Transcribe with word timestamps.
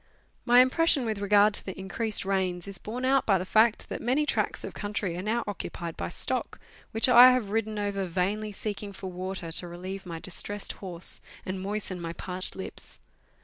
My 0.45 0.61
impression 0.61 1.05
with 1.05 1.19
regard 1.19 1.53
to 1.53 1.63
the 1.63 1.77
increased 1.77 2.25
rains 2.25 2.67
is 2.67 2.79
borne 2.79 3.05
out 3.05 3.27
by 3.27 3.37
the 3.37 3.45
fact 3.45 3.87
that 3.89 4.01
many 4.01 4.25
tracts 4.25 4.63
of 4.63 4.73
country 4.73 5.15
are 5.15 5.21
now 5.21 5.43
occupied 5.45 5.95
by 5.95 6.09
stock, 6.09 6.59
which 6.89 7.07
I 7.07 7.31
have 7.33 7.51
ridden 7.51 7.77
over 7.77 8.05
vainly 8.05 8.51
seeking 8.51 8.93
for 8.93 9.11
water 9.11 9.51
to 9.51 9.67
relieve 9.67 10.07
my 10.07 10.17
distressed 10.19 10.73
horse, 10.81 11.21
and 11.45 11.61
moisten 11.61 12.01
my 12.01 12.13
parched 12.13 12.55
lips. 12.55 12.99